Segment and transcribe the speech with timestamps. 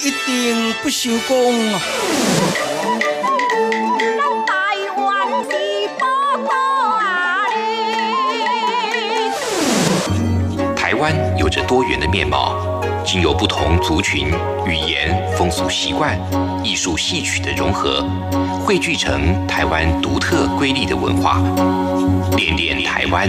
[0.00, 1.80] 一定不收工啊！
[10.76, 14.28] 台湾有着多元的面貌，经由不同族群、
[14.64, 16.16] 语言、风俗习惯、
[16.68, 18.06] 艺术戏曲的融合，
[18.62, 21.40] 汇聚成台湾独特瑰丽的文化。
[22.36, 23.26] 恋恋台湾，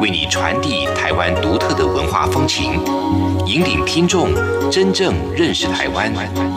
[0.00, 2.80] 为你传递台湾独特的文化风情，
[3.44, 4.30] 引领听众
[4.70, 6.10] 真正认识台湾，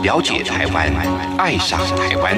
[0.04, 0.90] 了解台湾，
[1.38, 2.34] 爱上台湾。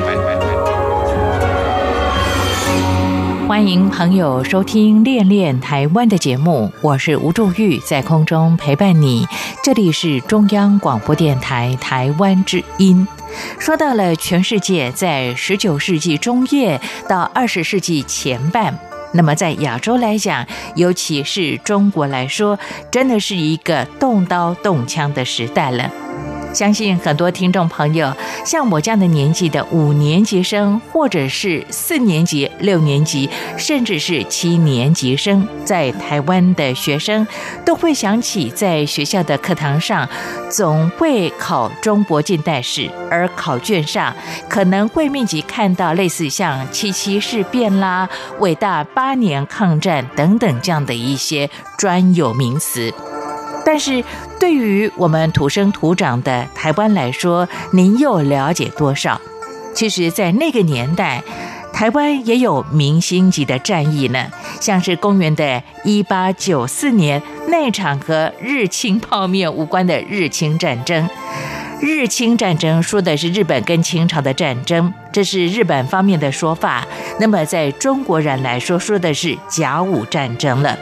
[3.48, 9.28] 欢迎朋友收听《恋恋台湾》的节目，我是吴祝玉，在空中陪伴你。
[9.64, 13.08] 这里是中央广播电台台湾之音。
[13.60, 18.78] 说到了全世界，在十九世纪中叶到二十世纪前半。
[19.14, 22.60] 那么，在亚洲来讲，尤其是中国来说，
[22.92, 25.90] 真的是一个动刀动枪的时代了。
[26.54, 28.12] 相信很多听众朋友，
[28.44, 37.28] 像我这样的年纪的五年级生，或者是四年级、六年级，甚至是七年级生，在台湾的学生，
[37.64, 40.10] 都会想起在学校的课堂上，
[40.50, 44.16] 总会考中国近代史，而考卷上
[44.50, 52.92] 可能会密集看到类似像七七事变啦、伟大八年抗战等等这样的一些专有名词。
[53.68, 54.02] 但是
[54.40, 59.20] 对于我们土生土长的台湾来说，您又了解多少？
[59.76, 61.22] 其实，在那个年代，
[61.74, 64.28] 台湾也有明星级的战役呢，
[64.62, 71.10] 像是公元的一八九四年那场和日清泡面无关的日清战争。
[71.82, 76.88] 日清战争说的是日本跟清朝的战争，这是日本方面的说法。
[77.20, 80.78] 那么，在中国人来说，说的是甲午战争了。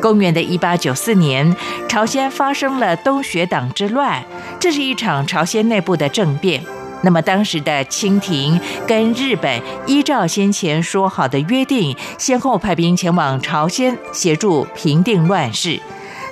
[0.00, 1.54] 公元的一八九四年，
[1.88, 4.24] 朝鲜发生了东学党之乱，
[4.60, 6.62] 这是一场朝鲜内部的政变。
[7.02, 15.80] 那么当时的清廷跟日本依照先前说好的约定，先后派兵前往朝鲜协助平定乱世。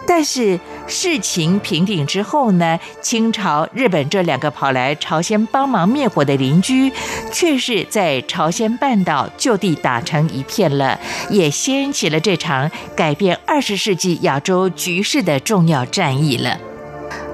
[0.07, 6.93] 但是事情平定之后呢，清朝、日本这两个跑来朝鲜帮忙灭火的邻居，
[7.33, 16.57] 却是在朝鲜半岛就地打成一片了，也掀起了这场改变二十世纪亚洲局势的重要战役了。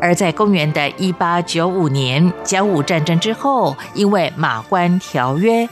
[0.00, 5.68] 而在公元的一八九五年甲午战争之后，因为马关条约，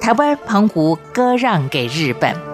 [0.00, 2.49] 台湾澎湖割让给日本。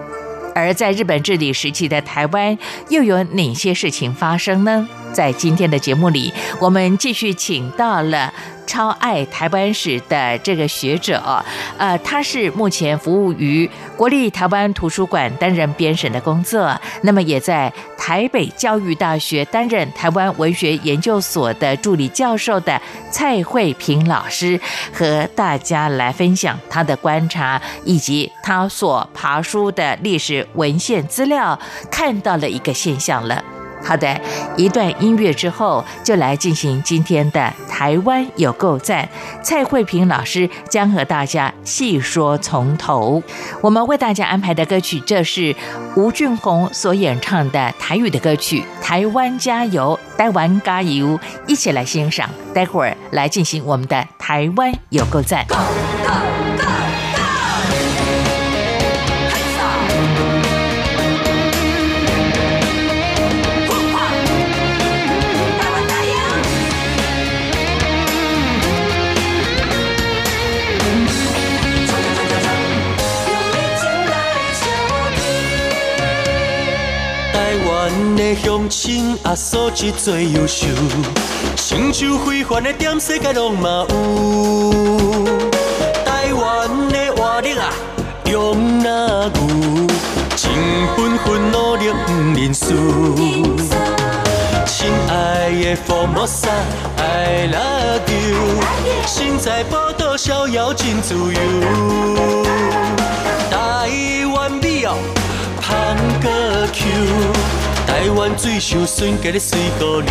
[0.57, 2.57] 而在日本治理时期的台湾，
[2.89, 4.89] 又有哪些事情发生呢？
[5.13, 8.33] 在今天的节目里，我们继续请到了。
[8.67, 11.43] 超爱台湾史的这个学者，
[11.79, 24.61] 呃，他是目前服务于国立台湾图书馆担任编审的工作，那么也在台北教育大学担任台湾文学研究所的助理教授的蔡慧平老师，
[24.93, 31.59] 和大家来分享他的观察以及他所爬书的历史文献资料，
[31.91, 33.43] 看到了一个现象了。
[33.83, 34.21] 好的，
[34.57, 39.09] 一段音乐之后，就来进行今天的台湾有够赞。
[39.43, 43.23] 蔡慧萍老师将和大家细说从头。
[43.61, 45.55] 我们为大家安排的歌曲，这是
[45.95, 52.29] 吴俊宏所演唱的台语的歌曲《台湾加油》，台湾加油，一起来欣赏。
[52.53, 55.47] 待会儿来进行我们的台湾有够赞。
[78.67, 80.67] 乡亲啊，素质最优秀，
[81.55, 85.25] 成就非凡的点，世界拢嘛有。
[86.05, 87.71] 台湾的活力啊，
[88.25, 89.87] 用那牛，
[90.35, 90.51] 真
[90.97, 92.75] 本分努力不认输。
[94.67, 96.49] 亲爱的父母萨
[96.97, 98.61] ，I love you，
[99.07, 101.41] 身在宝岛逍遥真自由。
[103.49, 104.97] 台湾美哦，
[105.63, 106.89] 香歌曲。
[107.97, 110.05] 台湾水上顺，家咧水高流。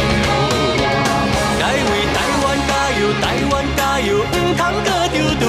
[1.62, 5.46] 来为台湾加油，台湾加油，唔通搁丢丢，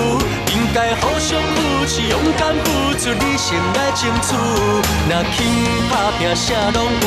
[0.53, 4.37] 应该互相扶持，勇敢付出理性来争取。
[5.09, 5.35] 若肯
[5.89, 7.05] 打拼，啥拢有，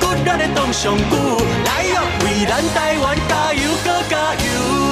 [0.00, 1.14] 骨力的当上久。
[1.64, 4.91] 来哟，为咱台湾加油，搁加油。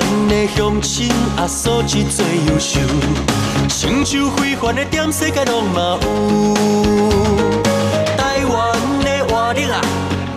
[0.00, 2.80] 咱的乡亲啊，素质最优秀，
[3.68, 6.54] 成就非凡的点，世界拢嘛有。
[8.16, 8.72] 台湾
[9.04, 9.78] 的活力啊，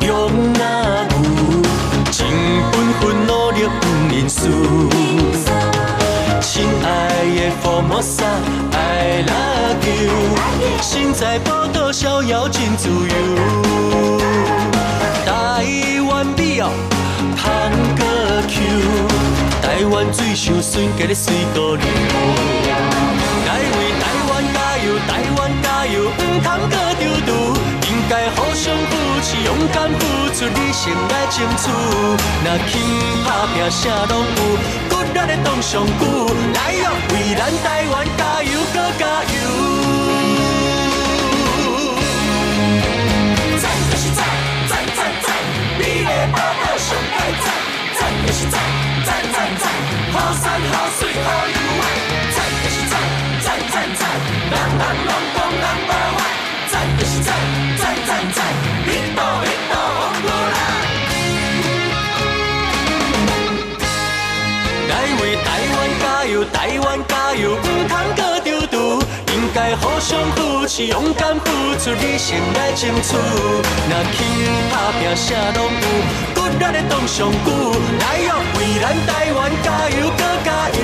[0.02, 1.16] 用啊有，
[2.12, 2.28] 真
[2.72, 4.42] 本分努力不认输。
[6.42, 6.88] 亲爱
[7.24, 8.26] 的父母萨
[8.74, 10.12] ，I love you，
[10.82, 12.98] 身在宝岛逍遥真自由。
[15.26, 16.70] 台湾美哦，
[17.38, 17.48] 香
[17.96, 18.04] 歌
[18.48, 18.60] 曲。
[19.64, 21.86] 台湾水上顺，家咧水高流。
[23.48, 27.34] 来为台湾加油，台湾加油，唔通搁丢丢。
[27.88, 28.92] 应该互相扶
[29.24, 30.04] 持，勇敢付
[30.36, 31.72] 出，理性来争取。
[32.44, 32.72] 若肯
[33.26, 33.80] 打拼，啥
[34.10, 34.38] 拢有，
[34.90, 36.28] 骨力的当上久。
[36.54, 39.36] 来哟，为咱台湾加油，搁加油。
[43.62, 44.20] 赞就是赞，
[44.68, 45.26] 赞赞赞，
[45.80, 46.86] 你的宝岛上
[47.16, 47.48] 爱赞，
[47.98, 48.40] 赞就是。
[48.52, 48.60] 赞，
[50.14, 51.82] 好山好水好游玩，
[52.36, 52.94] 赞就是赞，
[53.42, 54.02] 赞赞赞，
[54.52, 55.92] 人人拢讲人爱
[69.78, 74.18] 互相扶持，勇敢付出，理性来争取，若肯
[74.72, 75.88] 打拼，啥拢有。
[76.36, 77.50] 骨力的当上鼓，
[78.00, 80.82] 来哟，为咱台湾加油，搁加油！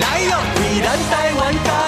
[0.00, 1.87] 来哟，为咱台湾加，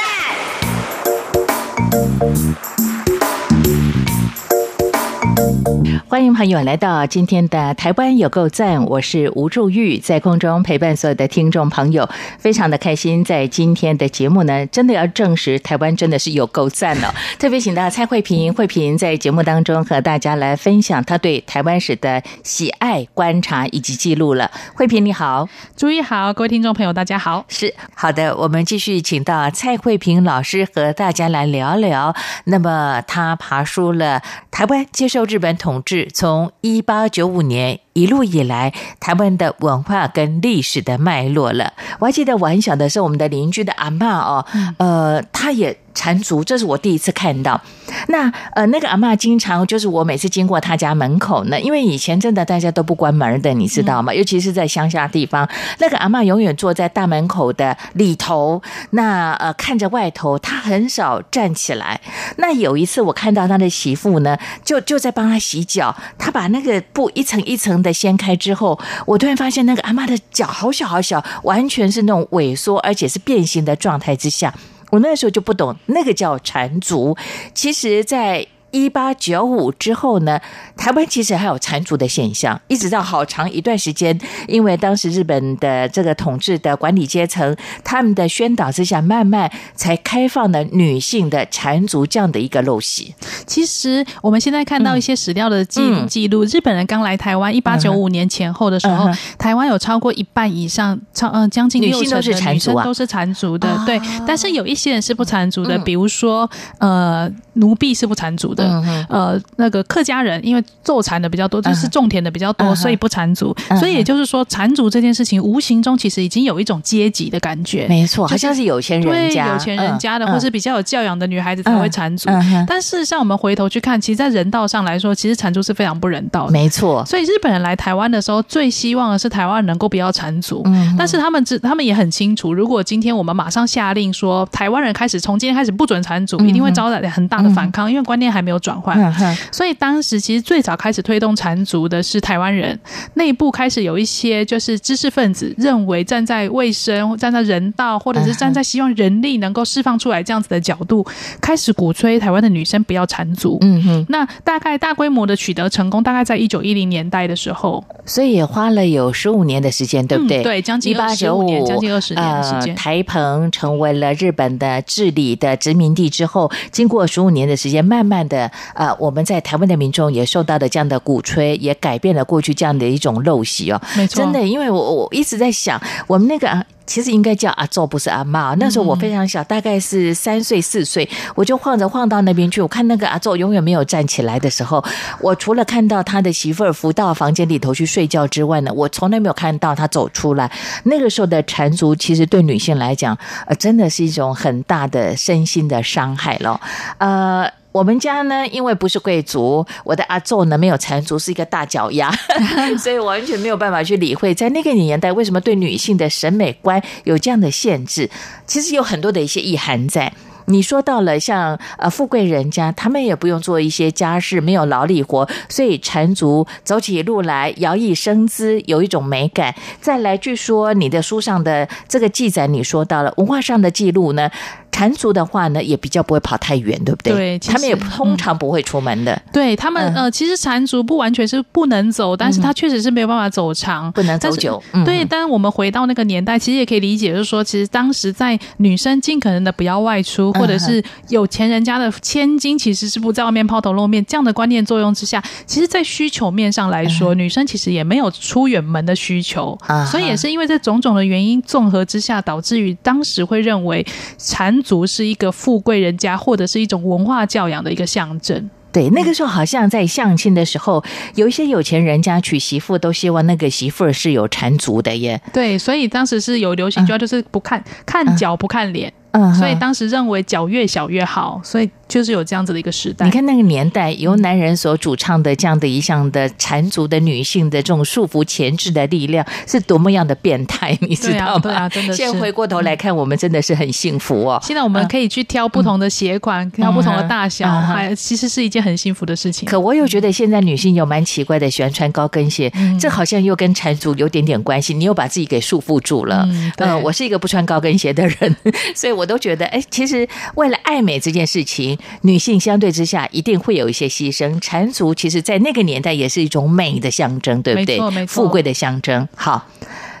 [6.07, 12.07] 欢迎朋友来到今天的台湾有够赞，我是吴祝玉，在空中陪伴所有的听众朋友，
[12.37, 13.23] 非常的开心。
[13.23, 17.13] 在今天的节目呢，真的要证实台湾真的是有够赞了。
[17.39, 24.51] 特别请到蔡慧平，慧平在节目当中和大家来分享他对台湾史的喜爱、观察以及记录了。
[24.75, 27.45] 慧平你好，祝玉好，各位听众朋友大家好。
[27.47, 32.13] 是好的，我们继续请到蔡慧平老师和大家来聊聊。
[32.45, 36.09] 那么他爬出了台湾接受日本统统治。
[36.13, 41.73] 从一八九五年一路以来，台湾的文化跟历史的脉络了。
[41.99, 44.45] 我还记得我很小的时候，我们的邻居的阿妈哦，
[44.77, 45.77] 呃，她也。
[45.93, 47.59] 缠足，这是我第一次看到。
[48.07, 54.13] 那呃，那个阿妈经常就是我每次经过她家门口呢，因为以前真的大家都不关门的，你知道吗？
[54.13, 55.45] 尤其是在乡下地方，
[55.79, 61.99] 那个阿妈永远坐在大门口的里头，那呃看着外头，她很少站起来。
[62.37, 74.53] 那有一次我看到他的媳妇呢，就就在帮他洗脚，他把那个布一层一层的掀开之后，我突然发现那个阿妈的脚好小好小，完全是那种萎缩而且是变形的状态之下。
[74.89, 77.15] 我那时候就不懂，那个叫缠足。
[77.53, 80.39] 其实，在一八九五之后呢，
[80.75, 93.13] 台湾其实还有缠足的现象，一直到好长一段时间，因为当时日本的这个统治的管理阶层，他们的宣导之下，慢慢才开放了女性的缠足这样的一个陋习。
[93.45, 103.99] 其实我们现在看到一些史料的记录，记录日本人刚来台湾一八九五年前后的时候，台湾有超过一半以上，超嗯将近六成的女生都是缠足的，对。
[104.25, 106.49] 但是有一些人是不缠足的，比如说
[106.79, 108.63] 呃奴婢是不缠足的，
[109.09, 113.55] 呃那个客家人因为做蚕的比较多，就是种田的比较多，所以不缠足。
[113.79, 117.87] 所以也就是说，缠足这件事情无形中其实已经有一种阶级的感觉。
[117.87, 122.29] 没错，好像是有钱人家、对有钱人家的，或是比较有教养的女孩子才会缠足。
[122.67, 126.51] 但事实上，我们回头去看，其实，在人道上来说，其实缠足是非常不人道的。
[126.51, 127.03] 没错。
[127.05, 130.63] 所以日本人来台湾的时候，最希望的是台湾人能够不要缠足。
[130.97, 139.11] 但是他们知，他们也很清楚，如果今天我们马上下令说台湾人开始从今天开始不准缠足，一定会招来很大的反抗，因为观念还没有转换。
[139.51, 142.79] 所以当时其实最早开始推动缠足的是台湾人
[143.15, 151.05] 内部开始有一些就是知识分子认为站在卫生、站在人道，或者是站在希望人力能够释放出来这样子的角度，
[151.41, 153.57] 开始鼓吹台湾的女生不要缠足。
[153.61, 160.43] 嗯哼，那大概大规模的取得成功，大概在一九一零年代的时候，所以也花了有十五年的时间，对不对？
[160.43, 162.75] 对，将近一八九五年，将近二十年的时间。
[162.75, 173.81] 台澎成为了日本的治理的殖民地之后，经过十五年的时间，慢慢的，呃，我们在台湾的民众也受到了这样的鼓吹，也改变了过去这样的一种陋习哦。
[173.95, 176.65] 没错，真的，因为我我一直在想，我们那个。
[176.85, 178.53] 其实应该叫阿宙，不是阿妈。
[178.55, 182.61] 那时候我非常小，大概是三岁四岁，我就晃着晃到那边去。
[182.61, 184.83] 我看那个阿宙永远没有站起来的时候，
[185.21, 190.51] 我除了看到他的媳妇儿扶到房间里头去睡觉之外呢，我从来没有看到他走出来。
[190.83, 196.59] 那个时候的缠足，其实对女性来讲，呃，真的是一种很大的身心的伤害了，
[196.97, 197.49] 呃。
[197.71, 202.11] 我们家呢，因为不是贵族，我的阿昼呢没有缠足，是一个大脚丫，
[202.77, 208.09] 所以完全没有办法去理会，在那个年代为什么对女性的审美观有这样的限制。
[208.45, 210.11] 其实有很多的一些意涵在。
[210.45, 219.53] 你说到了像呃富贵人家，他们也不用做一些家事，没有劳力活，所以缠足走起路来摇曳生姿，有一种美感。
[219.79, 224.29] 再来，据说你的书上的这个记载，你说到了文化上的记录呢？
[224.71, 227.13] 缠足的话呢，也比较不会跑太远，对不对？
[227.13, 229.21] 对，他们也通常不会出门的。
[229.31, 234.63] 对他们，呃，其实缠足不完全是不能走，但是他确实是没有办法走长，不能走久。
[234.85, 249.57] 对，但是我们回到那个年代，其实也可以理解，就是说，其实当时在女生尽可能的不要外出，或者是有钱人家的千金其实是不在外面抛头露面这样的观念作用之下，其实，在需求面上来说，女生其实也没有出远门的需求，
[249.91, 253.85] 所以也是因为这种种的原因综合之下，导致于当时会认为
[254.17, 254.61] 缠。
[254.63, 258.49] 足是一个富贵人家，或者是一种文化教养的一个象征。
[258.71, 260.81] 对，那个时候好像在相亲的时候，
[261.15, 265.19] 有一些有钱人家娶媳妇都希望那个媳妇儿是有缠足的耶。
[265.33, 268.93] 对，所以当时是有流行，主要就是不看看脚不看脸。
[269.11, 271.69] 嗯，所以当时认为脚越小越好，所以。
[271.91, 273.05] 就是有这样子的一个时代。
[273.05, 281.39] 你看那个年代，由男人所主唱的这样的一项的缠足的女性的这种束缚前置的力量，是多么样的变态，你知道吗？
[281.39, 281.93] 对啊，真的。
[281.93, 284.39] 现在回过头来看，我们真的是很幸福哦。
[284.41, 289.45] 现在我们可以去挑不同的鞋款，挑不同的大小，还其实是一件很幸福的事情。
[289.49, 294.73] 可我又觉得现在女性有蛮奇怪的，喜欢穿高跟鞋，这好像又跟缠足有点点关系。
[294.73, 296.25] 你又把自己给束缚住了。
[296.57, 298.33] 嗯，我是一个不穿高跟鞋的人，
[298.73, 301.77] 所以我都觉得，哎，其实为了爱美这件事情。
[302.01, 308.05] 女性相对之下一定会有一些牺牲，缠足其实，在那个年代也是一种美的象征，对不对？
[308.07, 309.07] 富贵的象征。
[309.15, 309.47] 好。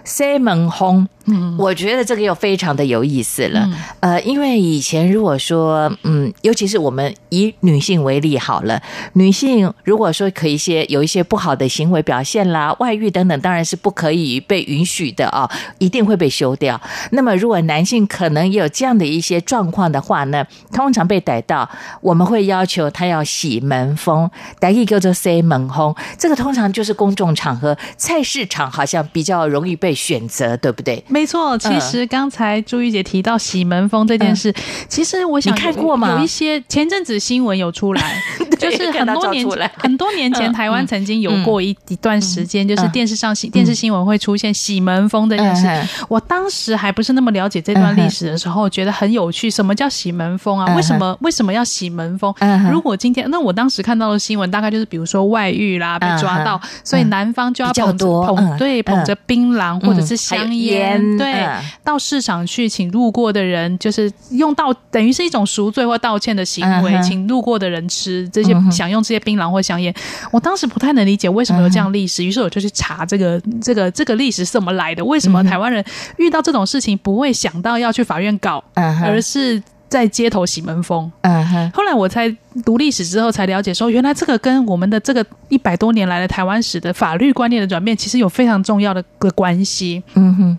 [0.03, 3.69] 西门红，嗯，我觉得这个又非常的有意思了。
[3.99, 8.81] 呃，因为以前如果说，嗯，尤其是我们以女性为例好了，
[9.13, 16.81] 女性如果说可以一些有一些不好的行为表现啦、外遇等等，当然是不可以被允许的啊，一定会被休掉。
[17.11, 21.69] 那么，如果男性可能也有这样的一些状况的话呢，通常被逮到，
[22.01, 29.91] 我们会要求他要洗门风，逮一叫做西门轰，这个通常就是公众场合、菜市场，好像比较容易被。
[30.01, 31.03] 选择对不对？
[31.11, 34.53] 没错，其实刚才朱玉姐提到喜门风这件事，
[34.87, 36.17] 其实我想看过吗？
[36.17, 38.21] 有一些前阵子新闻有出来，
[38.61, 45.67] 就是很多年很多年前台湾曾经有过一一段时间，就是电视上新电视新闻会出现喜门风的件事。
[46.07, 49.49] 我当时还不是那么了解这段历史的时候，觉得很有趣。
[49.49, 50.75] 什么叫喜门风啊？
[50.75, 52.33] 为什么为什么要喜门风？
[52.71, 59.71] 如果今天那我当时看到的新闻，大概就是比如说外遇啦，被抓到，所以男方就要捧捧对捧着槟榔。
[59.81, 61.47] 或者是香烟，对，
[61.83, 69.93] 到市场去请路过的人，就是用到等于是一种赎罪或道歉的行为，请路过的人吃这些些享用这些槟榔或香烟。
[70.31, 75.83] 我当时不太能理解为什么有这样历史，于是我就去查这个这个这个历史是怎么来的，为什么台湾人
[76.17, 79.61] 遇到这种事情不会想到要去法院告，而是。
[79.91, 81.69] 在街头洗门风，嗯哼。
[81.71, 82.33] 后来我才
[82.65, 90.03] 读历史之后才了解，说原来这个跟我们的这个一百多年来的台湾史的法律观念的转变，其实有非常重要的个关系。
[90.15, 90.57] 嗯哼。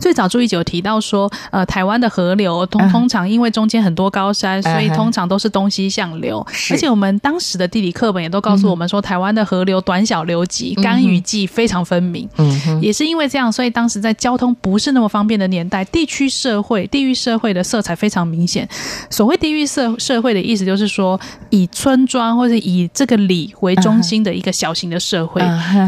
[0.00, 6.44] 最早朱一九提到说，呃，台湾的河流通通常因为中间很多高山，所以通常都是东西向流。
[6.70, 12.28] 而且我们当时的地理课本也都告诉我们说，台湾的河流短小流急，干雨季非常分明。
[12.38, 12.80] 嗯哼。
[12.82, 18.68] 也是因为这样，所以当时在交通不是那么方便的年代，地区社会、地域社会的色彩非常明显。
[19.10, 21.18] 所谓地域社社会的意思，就是说
[21.50, 25.42] 以村庄或者以这个里为中心的一个小型的社会。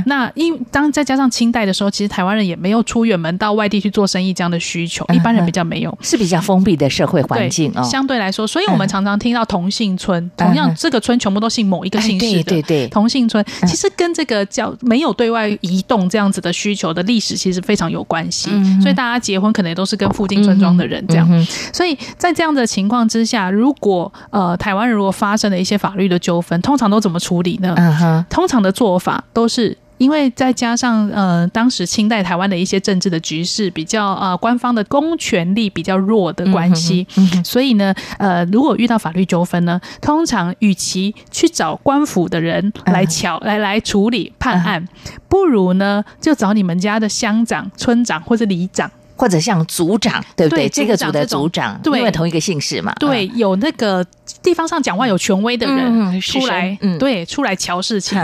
[0.06, 7.82] 那因当再加上清代的时候，其实台湾人也没有出远门到外地去做生意这样的需求，一般人比较没有，是比较封闭的社会环境哦。
[7.82, 18.50] 相对来说，所以我们常常听到同姓村，同样这个村全部都姓某一个姓氏的，对对，同姓村其实跟这个叫没有对外移动这样子的需求的历史其实非常有关系。
[18.80, 21.46] 所以大家结婚可能也都是跟附近村庄的人这样。
[21.72, 23.04] 所以在这样的情况。
[23.06, 27.74] 之下，如果呃台湾人如果发生了一些法律的纠纷，通常都怎么处理呢？
[27.76, 37.06] 嗯哼，通常的做法都是因为再加上呃当时清代台湾的一些政治的局势比较呃官方的公权力比较弱的关系，
[37.44, 44.86] 所以呢呃如果遇到法律纠纷呢，通常与其去找官府的人来瞧来来处理判案，
[45.28, 48.90] 不如呢就找你们家的乡长、村长或者里长。
[49.16, 50.68] 或者像组长，对不对？
[50.68, 52.92] 这个组的组长，因为同一个姓氏嘛。
[52.98, 54.04] 对，有那个
[54.42, 58.18] 地方上讲话有权威的人出来，对，出来瞧事情。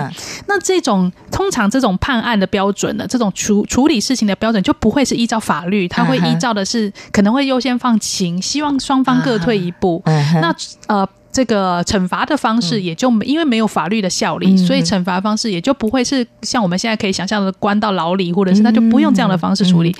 [0.46, 10.02] 那这种通常这种判案的标准呢，这种处处理事情的标准就不会是依照法律，他会依照的是可能会优先放情，希望双方各退一步。
[10.06, 10.54] 那
[10.86, 11.08] 呃。
[11.32, 19.94] 这个惩罚的方式也就因为没有法律的效力，所以惩罚方式也就不会是像我们现在可以想象的关到牢里，或者是他就不用这样的方式处理。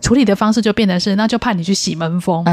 [0.00, 2.44] 处理的方式就变成是，那就派你去洗门风，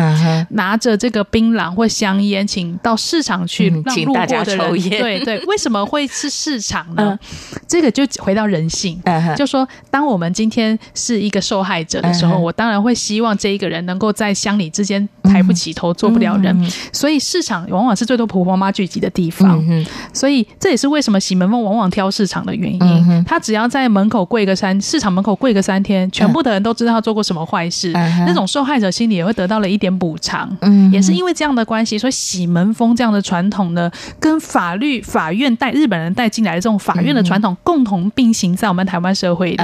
[0.50, 5.00] 拿着这个槟榔或香烟，请到市场去让路过的人抽烟。
[5.00, 7.18] 对对，为什么会是市场呢？
[7.68, 9.00] 这个就回到人性，
[9.36, 16.72] 就说当我们今天是一个受害者的时候，我当然会希望这一个人能够在乡里之间抬不起头，做不了人。
[16.92, 18.16] 所以市场往往是最。
[18.16, 19.62] 多婆婆妈聚集的地方，
[20.14, 23.26] 所以这也是为什么洗门风往往挑市场的原因。
[23.26, 27.92] 他只要在门口跪个三，市场门口跪个三天，全部的人都知道他做过什么坏事，
[28.28, 30.56] 那种受害者心里也会得到了一点补偿。
[30.62, 39.64] 嗯，也是因为这样的关系，所以喜门风这样的传统呢，跟法律法院带日本人带进来的这种法院的传统共同并行在我们台湾社会里。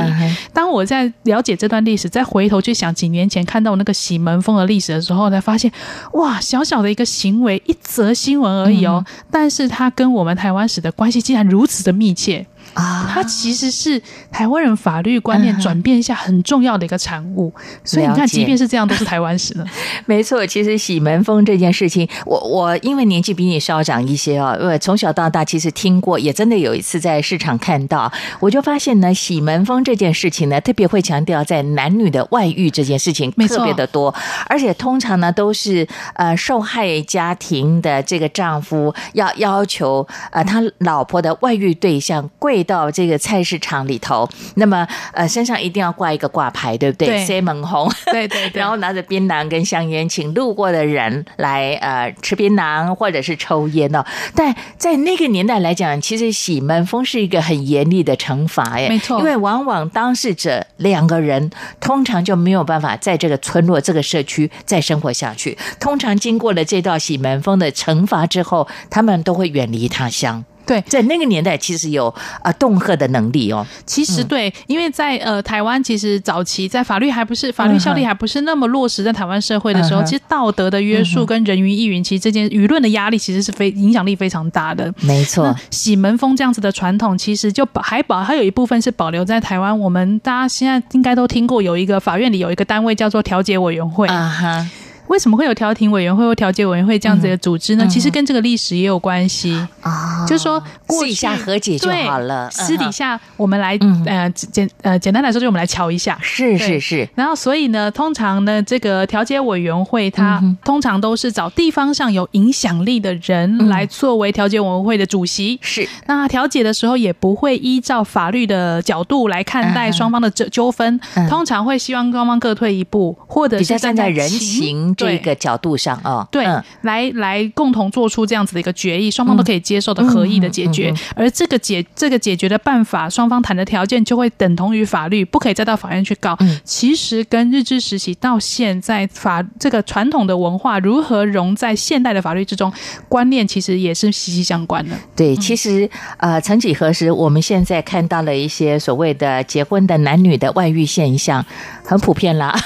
[0.52, 5.72] 当我在了解这段历史，再回头去想几年前看到那个喜门风的历史的时候，才发现
[6.14, 8.42] 哇，小小的一个行为，一则新。
[8.42, 12.44] 闻而已哦，但是它跟我们台湾史的关系竟然如此的密切。
[12.74, 17.54] 啊，它其实是台湾人法律观念转变下很重要的一个产物，
[17.84, 19.66] 所以你看，即便是这样，都是台湾史呢。
[20.06, 34.14] 没错，其实洗门风这件事情，我我因为年纪比你稍长一些哦，因为从小到大其实听过，也真的有一次在市场看到，我就发现呢，洗门风这件事情呢，特别会强调在男女的外遇这件事情特别的多，
[34.48, 42.61] 而且通常呢都是呃受害家庭的这个丈夫要要求呃他老婆的外遇对象跪。
[42.64, 47.26] 到这个菜市场里头，那么呃身上一定要挂一个挂牌，对不对？
[47.26, 54.04] 塞门红，对对， 然后拿着槟榔跟香烟，请路过的人来呃吃槟榔或者是抽烟哦。
[54.36, 65.58] 但在那个年代来讲，其实洗门风是一个很严厉的惩罚，哎，没错，因为往往当事者两个人通常就没有办法在这个村落、这个社区再生活下去。
[65.80, 70.44] 通常经过了这道洗门风的惩罚之后，他们都会远离他乡。
[70.66, 73.66] 对，在那个年代，其实有呃恫吓的能力哦。
[73.86, 84.94] 其实对，因为在呃台湾，其实早期在法律还不是法律效力还不是那么落实在台湾社会的时候，其实道德的约束跟人云亦云，其实这件舆论的压力其实是非影响力非常大的。
[85.02, 89.78] 没错，喜门风这样子的传统，其实就保还保还有一部分是保留在台湾。
[89.78, 94.70] 我们大家现在应该都听过，有一个法院里有一个单位叫做调解委员会啊哈。
[95.12, 97.86] 为什么会有调停委员会或调解委员会这样子的组织呢？
[97.88, 100.26] 其实跟这个历史也有关系啊。
[100.26, 102.50] 就是说，私底下和解就好了。
[102.50, 106.18] 私底下我们来呃简呃简单来说，就我们来瞧一下。
[106.22, 107.10] 是是是。
[107.14, 115.60] 然后所以呢，通常呢，这个调解委员会它通常都是找地方上有影响力的人来作为调解委员会的主席。
[115.62, 115.86] 是。
[116.06, 120.98] 那调解的时候也不会依照法律的角度来看待双方的纠纠纷，
[121.30, 124.96] 通常会希望双方各退一步，或者是站在人情。
[125.08, 126.46] 这个角度上啊，对，
[126.82, 130.94] 来来共同做出这样子的一个决议，双方都可以接受的合意的解决。
[131.16, 136.38] 而这个解这个解决的办法，双方谈的条件就会等同于法律，不可以再到法院去告。
[136.64, 142.72] 其实跟日治时期到现在法这个传统的文化如何融在现代的法律之中，
[143.08, 144.96] 观念其实也是息息相关的。
[145.16, 151.46] 对，其实呃，曾几何时，我们现在看到了一些所谓的结婚的男女的外遇现象，
[151.86, 152.58] 很普遍啦。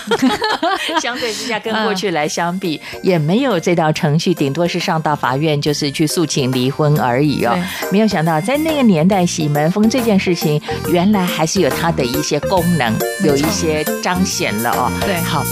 [1.01, 7.55] 相对之下，跟过去来相比，也没有这道程序，顶多是上到法院，就是去诉请离婚而已哦。
[7.91, 12.91] 没有想到，在那个年代，洗门风这件事情，原来还是有它的一些功能，
[13.23, 14.91] 有一些彰显了哦。
[15.01, 15.43] 对，好。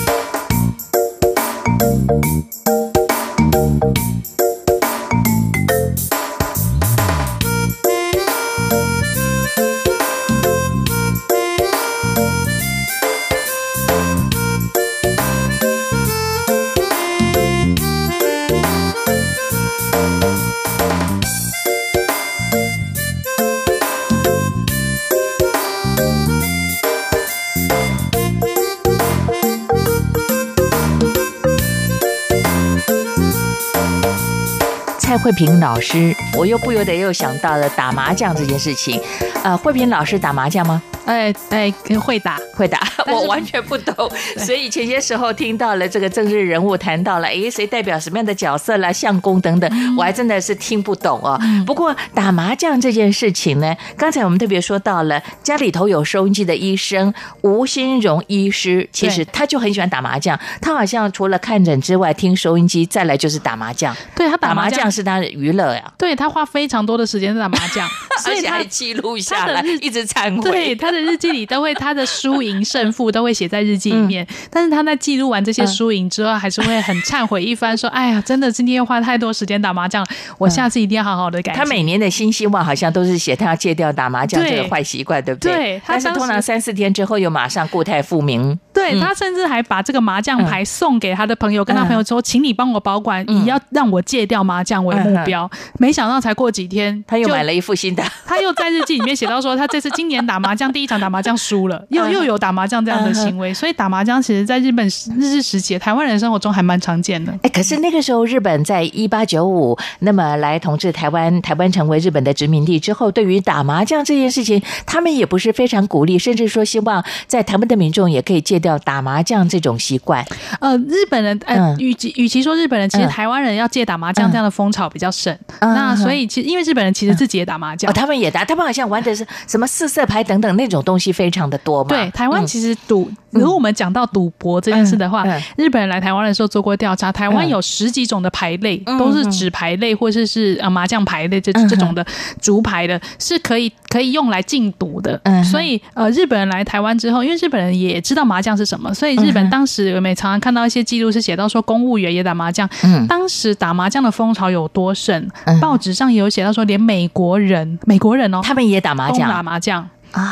[35.23, 39.01] 慧萍老师，我又不由得又想到了打麻将这件事情。
[39.41, 40.83] 呃，慧萍老师打麻将吗？
[41.05, 44.09] 哎哎，会打会打，我完全不懂。
[44.37, 51.37] 所以前些时候听到了这个政治人物谈到了，哎，谁代表什么样的角色啦，相公等等，我还真的是听不懂哦。
[51.65, 60.39] 不过打麻将这件事情呢，刚才我们特别说到了家里头有收音机的医生吴新荣医师，其实他就很喜欢打麻将。
[60.61, 63.93] 他好像除了看诊之外，听收音机，再来就是打麻将。
[64.15, 65.91] 对他打麻将是他的娱乐呀。
[65.97, 67.85] 对他花非常多的时间在打麻将，
[68.25, 70.49] 而且还记录下来，一直忏悔。
[70.49, 70.92] 对他。
[70.93, 74.25] 的日记里都会，他的输赢胜负都会写在日记里面。
[74.49, 80.05] 但是他在记录完这些输赢之后，还是会很忏悔一番，说：“哎呀，真的今天又花太多时间打麻将，
[80.37, 85.53] 我下次一定要好好的改。”他每年的新希望好像都是写他要戒掉打麻将这个坏习惯，对不对？
[85.53, 85.81] 对。
[85.87, 88.59] 但是通常三四天之后又马上固态复明。
[88.73, 98.03] 对他甚至还把这个麻将牌送给他的朋友，跟他朋友说：“请你帮我保管，以要让我戒掉麻将为目标。”没想到才过几天，他又买了一副新的。
[98.25, 107.31] 他又在日记里面写到说：“他这次今年打麻将第一场打麻将输了， 又又有打麻将这样的行为。”所以打麻将其实在日本日治时期，台湾人生活中还蛮常见的。
[107.43, 119.43] 哎，可是那个时候日本在一八九五那么来统治台湾，台湾成为日本的殖民地之后，对于打麻将这件事情，他们也不是非常鼓励，甚至说希望在台湾的民众也可以戒掉打麻将。
[119.53, 120.25] 这种习惯，
[120.61, 125.37] 呃，日本人，呃，与其与其说日本人，其实台湾人要戒打麻将这样的风潮比较盛。
[125.59, 131.89] 那所以，其实因为日本人其实自己也打麻将，他们也打，他们好像玩的是什么四色牌等等那种东西非常的多嘛。
[131.89, 135.25] 对，台湾其实赌，如果我们讲到赌博这件事的话，
[135.57, 142.05] 日本人来台湾的时候做过调查，台湾有十几种的牌类，都是纸牌类或者是呃麻将牌类这这种的
[142.41, 145.19] 竹牌的，是可以可以用来禁赌的。
[145.43, 153.05] 所以呃，日本人来台湾之后，因为日本人也知道麻将是什么，所以日本当时我们也常常看到一些记录是写到说公务员也打麻将，嗯。
[153.07, 155.27] 当时打麻将的风潮有多盛，
[155.61, 159.87] 报纸上也有写到说连美国人美国人哦，他们也打麻将，打麻将。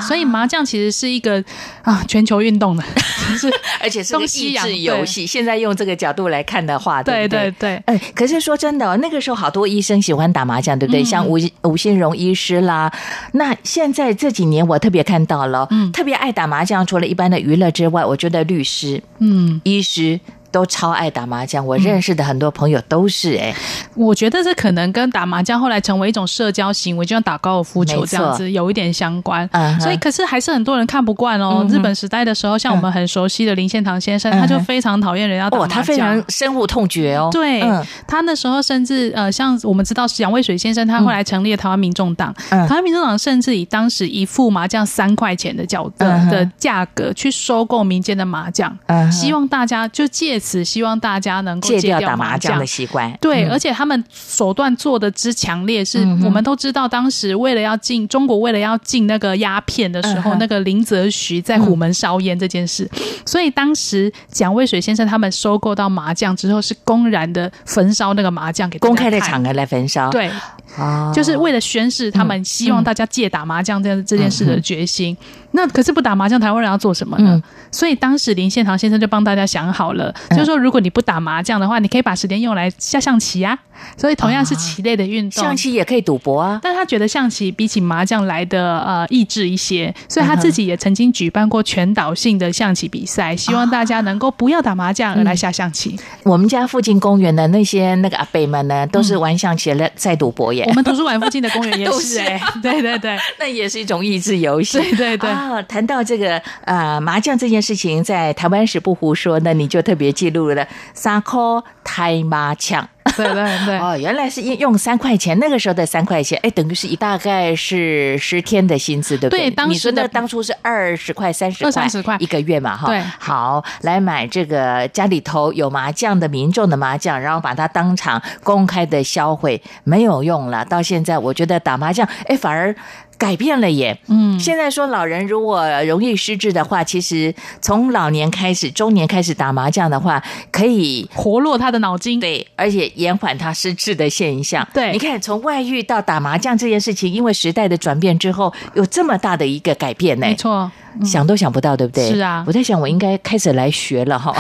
[0.08, 1.44] 所以麻将其实是一个
[1.84, 2.84] 啊全球运动的，
[3.38, 5.26] 是而且是个益智游戏。
[5.26, 7.82] 现在用这个角度来看的话，对对对。
[7.86, 11.04] 哎，可是说真的，那个时候好多医生喜欢打麻将，对不对？
[11.04, 12.92] 像吴吴新荣医师啦。
[13.34, 16.86] 那现在这几年我特别看到了，嗯，特别爱打麻将。
[16.86, 20.20] 除了一般的娱乐之外，我觉得律师，嗯，医师。
[20.52, 23.54] 都超爱打麻将，我认识的很多朋友都是哎。
[23.96, 29.50] 我觉得这可能跟打麻将后来成为一种社交行为，就像打高尔夫球这样子，有一点相关。
[29.80, 31.66] 所以，可是还是很多人看不惯哦。
[31.70, 37.30] 日本时代的时候，像我们很熟悉的林献堂先生，他就非常讨厌人家打麻将，他非常深恶痛绝哦。
[37.32, 37.62] 对
[38.06, 42.34] 他那时候甚至呃，像我们知道蒋渭水先生，他后来成立了台湾民众党。
[42.50, 48.78] 台湾民众党甚至以当时一副麻将三块钱的角的的价格去收购民间的麻将，
[49.10, 50.41] 希望大家就借。
[50.42, 53.12] 此希望大家能够戒掉打麻将的习惯。
[53.22, 62.90] 对，而且他们手段做的之强烈，是我们都知道，当时为了要进中国，为了要进那个鸦片的时候，那个林则徐在虎门烧烟这件事，
[63.26, 70.10] 所以当时蒋渭水先生他们收购到麻将之后，是公然的焚烧那个麻将给公开的场合来焚烧。
[70.10, 70.30] 对，
[70.78, 75.16] 啊就是为了宣示他们希望大家戒打麻将这这件事的决心。
[75.54, 77.42] 那可是不打麻将，台湾人要做什么呢？
[77.72, 83.58] 所以当时林献堂先生就帮大家想好了，就是说如果你不打麻将的话，你可以把时间用来下象棋啊。
[83.98, 86.60] 所以同样是棋类的运动，象棋也可以赌博啊。
[86.62, 96.00] 但他觉得象棋比起麻将来的呃益智一些，所以他自己也曾经举办过全岛性的象棋比赛，希望大家能够不要打麻将而来下象棋。
[96.24, 100.66] 我们家附近公园的那些那个阿伯们呢，都是玩象棋的在赌博耶。
[100.70, 104.78] 我们图书馆附近的公园也是 哎，对对对，那也是一种益智游戏。
[104.80, 112.88] 对对对啊，谈到这个呃麻将这件事情，在台湾史不胡说，那你就特别记录了三颗台麻将。
[113.18, 119.50] 对对对，哦，原来是用三块钱，那个时候的三块钱，哎，等于是一大概是十天的薪资，对不对？
[119.50, 122.88] 对，当时的当初是二十块、三十块、三十块一个月嘛，哈。
[122.88, 130.64] 对，好，来买这个家里头有麻将的民众的麻将，然后把它当场公开的销毁，没有用了。
[130.66, 132.76] 到现在，我觉得打麻将，哎，反而。
[133.18, 144.68] 改变了耶，嗯，现在说老人如果容易失智的话，其实从老年开始、中年开始打麻将的话，可以活络他的脑筋，对，而且延缓他失智的现象。
[144.74, 150.72] 对，你看从外遇到打麻将这件事情，因为时代的转变之后，有这么大的一个改变呢，没错，
[151.06, 152.10] 想都想不到，对不对？
[152.12, 154.36] 是啊，我在想，我应该开始来学了哈。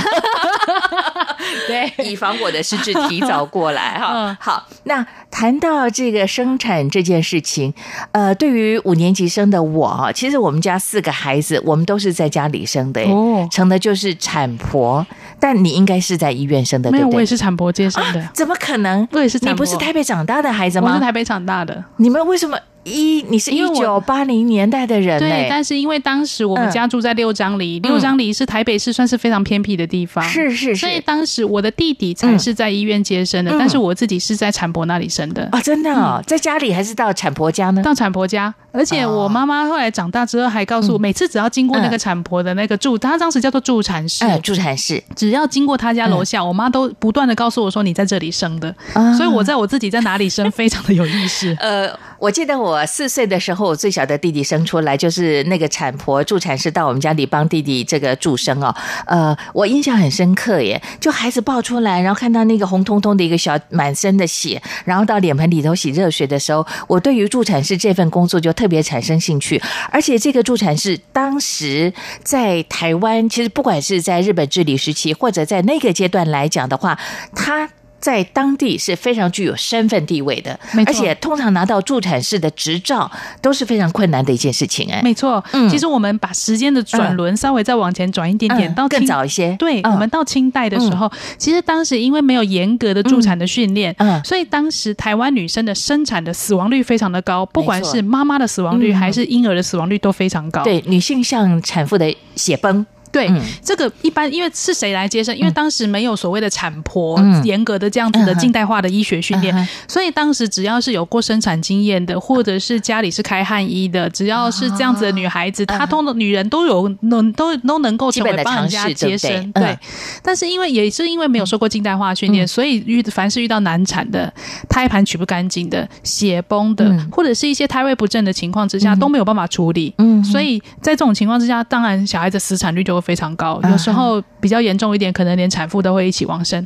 [1.71, 4.37] 对，以防我的失智提早过来哈。
[4.39, 7.73] 好，那谈到这个生产这件事情，
[8.11, 15.05] 呃，对于五年级生的我，其实我们家四个孩子，我们都是在家里生的，哦，成的就是产婆。
[15.39, 19.07] 但你应该是在医院生的，对不对，我也是产婆接生的，怎么可能？
[19.11, 20.89] 我也是，你不是台北长大的孩子吗？
[20.91, 22.55] 我是台北长大的，你们为什么？
[22.83, 35.47] 一，你是一九八零年代的人，对，但是因为当时我们家住在六张里，六张里是台北市算是非常偏僻的地方，是是是，所以当时我的弟弟才是在医院接生的，但是我自己是在产婆那里生的。
[35.51, 37.83] 啊，真的哦，在家里还是到产婆家呢？
[37.83, 48.73] 到产婆家，而且我妈妈后来长大之后还告诉我，每次只要经过那个产婆的那个助，她当时叫做助产室，助产室，只要经过她家楼下，我妈都不断的告诉我说你在这里生的，
[49.15, 51.55] 所以我在我自己在哪里生非常的有意识。
[51.61, 51.87] 呃，
[52.21, 53.61] 我记得我四岁的时候。
[53.71, 58.75] 我最小的弟弟生出来，就是那个产婆助产士到我们家里帮弟弟这个助生哦。
[59.05, 69.59] 呃，我印象很深刻耶，就孩子抱出来，然后看到那个红彤彤的一个小满身的血，然后到脸盆里头洗热水的时候，我对于助产士这份工作就特别产生兴趣。
[69.89, 76.99] 而且这个助产士当时在台湾，其实不管是在日本治理时期，或者在那个阶段来讲的话，
[77.33, 77.69] 他。
[78.01, 83.09] 在当地是非常具有身份地位的，而且通常拿到助产士的执照
[83.41, 84.91] 都是非常困难的一件事情。
[84.91, 85.41] 哎，没错。
[85.53, 89.55] 嗯，其实我们把时间的转轮稍微再往前转一点点，到更早一些。
[89.57, 100.63] 对，我们到清代的时候，其实当时因为没有严格的助产的训练，嗯，所以当时台湾女生的生产的死亡率非常的高，不管是妈妈的死亡率还是婴儿的死亡率都非常高。
[100.63, 102.83] 对，女性像产妇的血崩。
[103.11, 103.29] 对，
[103.63, 105.37] 这个一般因为是谁来接生？
[105.37, 119.51] 因为当时没有所谓的产婆严格的这样子的近代化的医学训练，所以当时只要是有过生产经验的，或者是家里是开汉医的，只要是这样子的女孩子，她通的女人都有能都都能够成为帮人家接生。
[119.51, 119.77] 对，
[120.23, 124.33] 但是因为也是因为没有受过近代化训练，所以遇凡是遇到难产的、
[124.69, 129.93] 胎盘取不干净的、血崩的，或者是一些胎位不正的情况之下，都没有办法处理。
[129.97, 133.00] 嗯，所以在这种情况之下，当然小孩子死产率就。
[133.01, 136.65] 非常高，有时候比较严重一点，可能连产妇都会一起亡生。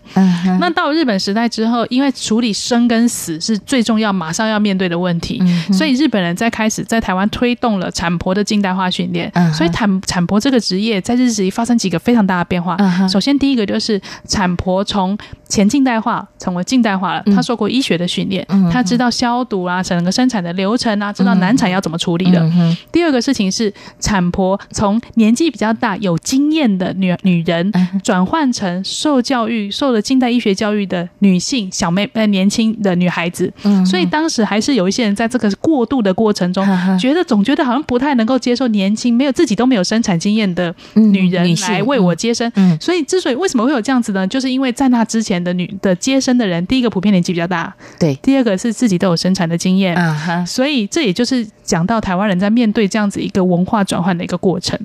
[0.59, 9.31] 那到日本时代之后，因为处理生跟死是最重要、马上要面对的问题，所以日本人在开始在台湾推动了产婆的近代化训练。
[9.53, 12.77] 所以产产婆这个职业在日子里发生几个非常大的变化。
[13.07, 15.17] 首先，第一个就是产婆从
[15.47, 17.23] 前近代化成为近代化了。
[17.33, 22.51] 她受过医学的训练，她知道消毒啊，整个生产的流程啊，知道难产要怎么处理的。
[22.91, 27.71] 第二个事情是产婆从年纪比较大有经验的女女人
[28.03, 33.53] 转换成受教育、受了近代医学教育的女性小妹呃年轻的女孩子，
[33.85, 36.65] 所以当时还是有一些人在这个过渡的过程中，
[36.99, 42.51] 觉得总觉得好像不太能够接受年轻、没有自己都没有生产经验的女人来为我接生。
[42.81, 44.27] 所以之所以为什么会有这样子呢？
[44.27, 49.95] 就是因为在那之前的女的接生的人，第一个普遍年纪比较大，对；第二个是自己都有生产的经验，
[50.47, 54.79] 所以这也就是讲到台湾人在面对这样子一个文化转换的一个过程。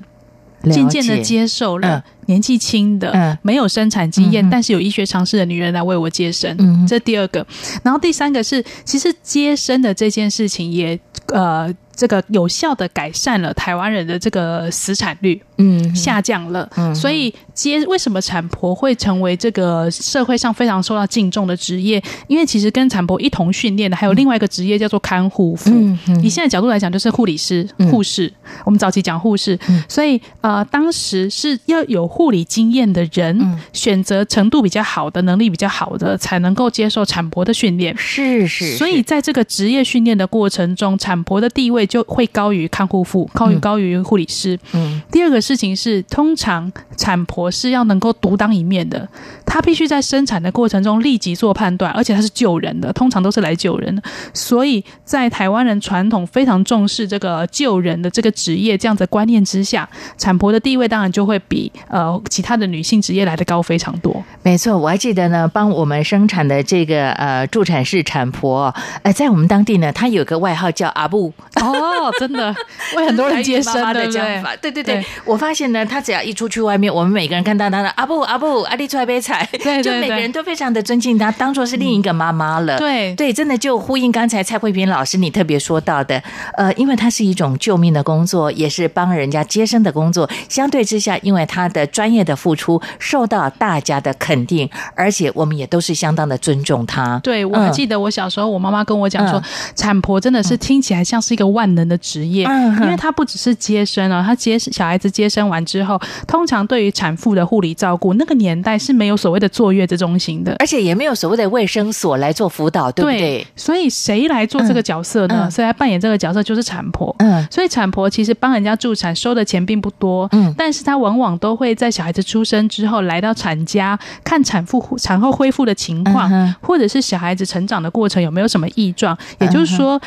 [0.69, 7.45] 渐渐的接受了年纪轻的、没有生产经验但是有医学常识的女人来为我接生，这第二个。
[7.83, 15.41] 然后第三个是，其实接生的这件事情也呃，这个有效的改善了台湾人的这个死产率。
[15.61, 22.01] 嗯下降了，嗯，所以接为什么产婆会成为这个社会上非常受到敬重的职业？
[22.27, 25.55] 因为其实跟产婆一同训练的还有另外一个职业叫做看护。
[25.55, 25.69] 妇。
[25.71, 25.97] 嗯。
[26.23, 28.31] 以现在角度来讲，就是护理师、护士。
[28.65, 37.95] 我们早期讲护士，所以呃，当时是要有护理经验的人，选择程度比较好的、能力比较好的，才能够接受产婆的训练。
[37.97, 44.59] 是是，所以在这个职业训练的过程中，产婆的地位就会高于看护妇，高于高于护理师。
[44.73, 49.05] 嗯，第二个事情是，通常产婆是要能够独当一面的，
[49.45, 54.01] 她必须在生产的过程中立即做判断，而且她是救人的，通常都是来救人的。
[54.33, 64.23] 所以在台湾人传统非常重视这个救人的这个职业这样子观念之下，产婆的地位当然就会比呃其他的女性职业来的高非常多。
[64.41, 71.33] 没错，我还记得呢，帮我们生产的这个呃助产士产婆，呃，在我们当地呢，她有个外号叫阿布。
[71.61, 72.55] 哦，真的
[72.95, 74.55] 为很多人接生 的讲法。
[74.55, 82.77] 对对对，我发现呢，他只要一出去外面，我们每个人看到他的阿布阿布阿弟出来杯菜，对，就每个人都非常的尊敬他，当做是另一个妈妈了。
[82.77, 86.21] 对对，真的就呼应刚才蔡慧萍老师你特别说到的，
[86.53, 90.29] 呃，因为它是一种救命的工作，也是帮人家接生的工作。
[90.47, 97.19] 相对之下，因为他的专业的付出受到大家的肯定，而且我们也都是相当的尊重他。
[97.23, 99.41] 对，我还记得我小时候，我妈妈跟我讲说，
[99.75, 113.45] 产婆真的是听起来像是一个万能的职业，嗯因为她不只是接生啊，她接小孩子接生完之后，通常对于产妇的护理照顾，那个年代是没有所谓的坐月子中心的，而且也没有所谓的卫生所来做辅导，对不对？
[113.55, 115.49] 所以谁来做这个角色呢？
[115.51, 116.41] 谁来扮演这个角色？
[116.41, 117.15] 就是产婆。
[117.19, 126.29] 嗯，所以产婆其实帮人家助产收的钱并不多，嗯，但是她往往都会在小孩子出生之后来到产家看产妇产后恢复的情况，
[126.61, 130.01] 或者是小孩子成长的过程有没有什么异状，也就是说。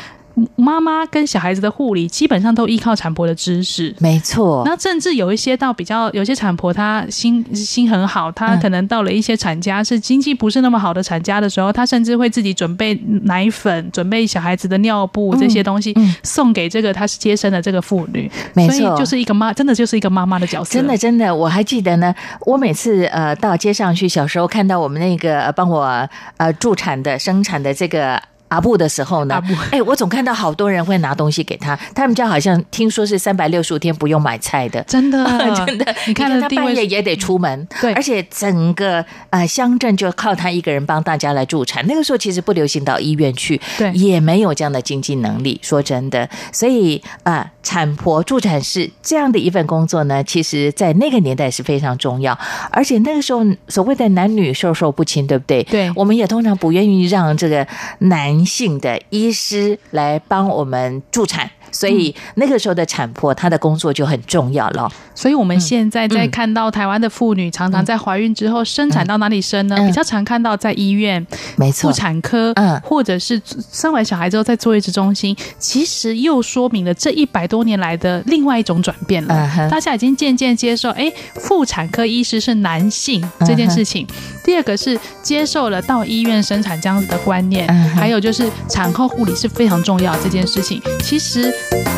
[0.55, 4.63] 妈妈跟小孩子的护理基本上都依靠产婆的知识，没错。
[4.65, 12.93] 那甚至有一些到比较，有些产婆她心心很好，她可能到了一些产家是经济不是那么好的产家的时候，她甚至会自己准备
[13.23, 18.29] 奶粉、准备小孩子的尿布这些东西送给这个她是接生的这个妇女。
[18.53, 20.73] 没错，就是一个妈，真的就是一个妈妈的角色。
[20.73, 22.13] 真的，真的，我还记得呢。
[22.41, 28.21] 我每次呃到街上去，小时候看到我们那个帮我呃助产的、生产的这个。
[28.49, 29.41] 阿布的时候呢？
[29.71, 31.75] 哎，我总看到好多人会拿东西给他。
[31.93, 35.25] 他们家好像听说是三百六十五天不用买菜的，真的，
[35.65, 35.95] 真的。
[36.05, 41.85] 你看他半夜也得出门，对，而且整个呃乡镇就靠他一个人帮大家来助产。
[41.87, 45.59] 那个时候其实不流行到医院去，对，也没有这样的经济能力。
[45.63, 52.37] 说真的，所以啊，产婆助产士这样的一份工作呢，其实在那个年代是非常重要。
[52.69, 55.63] 而且那个时候所谓的男女授受不亲，对不对？
[55.63, 57.65] 对，我们也通常不愿意让这个
[57.99, 58.34] 男。
[58.43, 61.51] 性的医师来帮我们助产。
[61.75, 64.89] 所以那个时候的产婆，她的工作就很重要了。
[65.13, 69.75] 所以我们现在在看到台湾的妇女常常在怀孕之后生产到哪里生呢？
[69.85, 71.25] 比较常看到在医院，
[71.57, 75.35] 没错，妇产科，嗯，或者是生完小孩之后在坐月子中心。
[75.59, 79.69] 其实又说明了这一百多年来的另外一种转变了。
[79.69, 84.07] 大家已经渐渐接受，哎，妇产科医师是男性这件事情。
[84.45, 90.81] 第二个是接受了到医院生产这样子的观念，还有就是产后护理是非常重要这件事情。
[91.03, 91.53] 其实。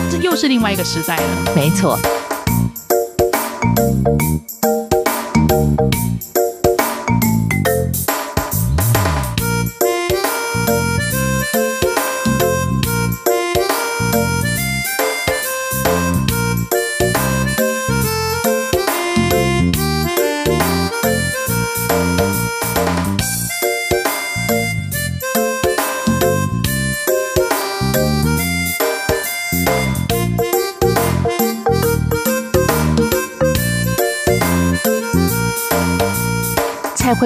[0.10, 1.98] 这又是另外一个时代了，没错。